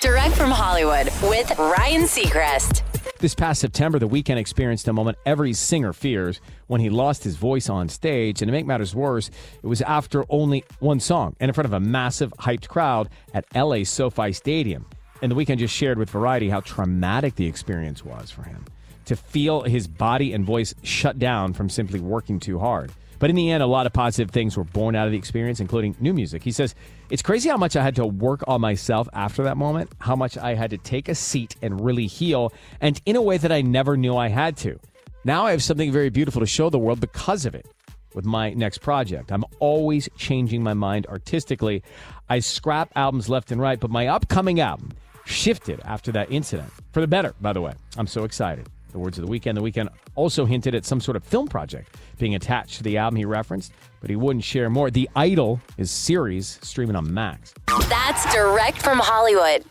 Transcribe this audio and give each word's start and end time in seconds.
Direct 0.00 0.36
from 0.36 0.52
Hollywood 0.52 1.06
with 1.24 1.58
Ryan 1.58 2.02
Seacrest. 2.02 2.82
This 3.18 3.34
past 3.34 3.60
September, 3.60 3.98
The 3.98 4.08
Weeknd 4.08 4.36
experienced 4.36 4.86
a 4.86 4.92
moment 4.92 5.18
every 5.26 5.52
singer 5.52 5.92
fears 5.92 6.40
when 6.68 6.80
he 6.80 6.88
lost 6.88 7.24
his 7.24 7.34
voice 7.34 7.68
on 7.68 7.88
stage. 7.88 8.40
And 8.40 8.48
to 8.48 8.52
make 8.52 8.64
matters 8.64 8.94
worse, 8.94 9.28
it 9.60 9.66
was 9.66 9.82
after 9.82 10.24
only 10.28 10.64
one 10.78 11.00
song 11.00 11.34
and 11.40 11.48
in 11.48 11.52
front 11.52 11.66
of 11.66 11.72
a 11.72 11.80
massive, 11.80 12.32
hyped 12.38 12.68
crowd 12.68 13.08
at 13.34 13.44
LA 13.56 13.82
SoFi 13.82 14.32
Stadium. 14.32 14.86
And 15.20 15.32
The 15.32 15.36
Weeknd 15.36 15.58
just 15.58 15.74
shared 15.74 15.98
with 15.98 16.10
Variety 16.10 16.48
how 16.48 16.60
traumatic 16.60 17.34
the 17.34 17.46
experience 17.46 18.04
was 18.04 18.30
for 18.30 18.44
him 18.44 18.64
to 19.06 19.16
feel 19.16 19.62
his 19.62 19.88
body 19.88 20.34
and 20.34 20.44
voice 20.44 20.74
shut 20.82 21.18
down 21.18 21.54
from 21.54 21.68
simply 21.70 21.98
working 21.98 22.38
too 22.38 22.58
hard. 22.58 22.92
But 23.18 23.30
in 23.30 23.36
the 23.36 23.50
end, 23.50 23.62
a 23.62 23.66
lot 23.66 23.86
of 23.86 23.92
positive 23.92 24.30
things 24.30 24.56
were 24.56 24.64
born 24.64 24.94
out 24.94 25.06
of 25.06 25.12
the 25.12 25.18
experience, 25.18 25.60
including 25.60 25.96
new 26.00 26.12
music. 26.12 26.42
He 26.42 26.52
says, 26.52 26.74
It's 27.10 27.22
crazy 27.22 27.48
how 27.48 27.56
much 27.56 27.76
I 27.76 27.82
had 27.82 27.96
to 27.96 28.06
work 28.06 28.44
on 28.46 28.60
myself 28.60 29.08
after 29.12 29.42
that 29.44 29.56
moment, 29.56 29.90
how 29.98 30.16
much 30.16 30.38
I 30.38 30.54
had 30.54 30.70
to 30.70 30.78
take 30.78 31.08
a 31.08 31.14
seat 31.14 31.56
and 31.62 31.84
really 31.84 32.06
heal, 32.06 32.52
and 32.80 33.00
in 33.06 33.16
a 33.16 33.22
way 33.22 33.36
that 33.36 33.52
I 33.52 33.60
never 33.62 33.96
knew 33.96 34.16
I 34.16 34.28
had 34.28 34.56
to. 34.58 34.78
Now 35.24 35.46
I 35.46 35.50
have 35.50 35.62
something 35.62 35.90
very 35.90 36.10
beautiful 36.10 36.40
to 36.40 36.46
show 36.46 36.70
the 36.70 36.78
world 36.78 37.00
because 37.00 37.44
of 37.44 37.54
it. 37.54 37.66
With 38.14 38.24
my 38.24 38.54
next 38.54 38.78
project, 38.78 39.30
I'm 39.30 39.44
always 39.60 40.08
changing 40.16 40.62
my 40.62 40.74
mind 40.74 41.06
artistically. 41.06 41.82
I 42.28 42.38
scrap 42.38 42.90
albums 42.96 43.28
left 43.28 43.52
and 43.52 43.60
right, 43.60 43.78
but 43.78 43.90
my 43.90 44.06
upcoming 44.06 44.60
album 44.60 44.92
shifted 45.26 45.80
after 45.84 46.10
that 46.12 46.32
incident. 46.32 46.72
For 46.92 47.00
the 47.00 47.06
better, 47.06 47.34
by 47.40 47.52
the 47.52 47.60
way. 47.60 47.74
I'm 47.96 48.06
so 48.06 48.24
excited. 48.24 48.66
The 48.98 49.04
words 49.04 49.18
of 49.18 49.26
the 49.26 49.30
Weeknd. 49.30 49.54
The 49.54 49.62
Weeknd 49.62 49.88
also 50.16 50.44
hinted 50.44 50.74
at 50.74 50.84
some 50.84 51.00
sort 51.00 51.16
of 51.16 51.22
film 51.22 51.46
project 51.46 51.96
being 52.18 52.34
attached 52.34 52.78
to 52.78 52.82
the 52.82 52.98
album 52.98 53.16
he 53.16 53.24
referenced, 53.24 53.72
but 54.00 54.10
he 54.10 54.16
wouldn't 54.16 54.44
share 54.44 54.68
more. 54.68 54.90
The 54.90 55.08
Idol 55.14 55.60
is 55.76 55.92
series 55.92 56.58
streaming 56.62 56.96
on 56.96 57.14
Max. 57.14 57.54
That's 57.88 58.34
direct 58.34 58.82
from 58.82 58.98
Hollywood. 58.98 59.64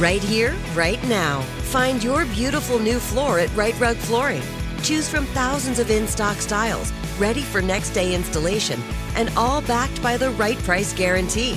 Right 0.00 0.22
here, 0.22 0.52
right 0.74 1.02
now. 1.04 1.42
Find 1.70 2.02
your 2.02 2.24
beautiful 2.26 2.80
new 2.80 2.98
floor 2.98 3.38
at 3.38 3.54
Rite 3.54 3.78
Rug 3.78 3.96
Flooring. 3.96 4.42
Choose 4.82 5.08
from 5.08 5.26
thousands 5.26 5.78
of 5.78 5.88
in 5.90 6.08
stock 6.08 6.38
styles, 6.38 6.92
ready 7.20 7.42
for 7.42 7.62
next 7.62 7.90
day 7.90 8.16
installation, 8.16 8.82
and 9.14 9.30
all 9.36 9.60
backed 9.62 10.02
by 10.02 10.16
the 10.16 10.30
right 10.32 10.58
price 10.58 10.92
guarantee. 10.92 11.56